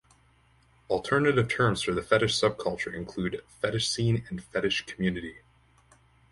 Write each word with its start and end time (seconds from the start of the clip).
Alternative 0.89 1.47
terms 1.47 1.83
for 1.83 1.91
the 1.91 2.01
fetish 2.01 2.35
subculture 2.41 2.91
include 2.91 3.43
fetish 3.47 3.87
scene 3.87 4.25
and 4.31 4.43
fetish 4.43 4.87
community. 4.87 5.41